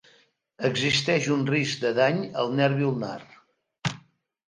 Existeix 0.69 1.27
un 1.37 1.45
risc 1.51 1.85
de 1.85 1.93
dany 2.01 2.25
al 2.45 2.53
nervi 2.65 2.91
ulnar. 2.91 3.17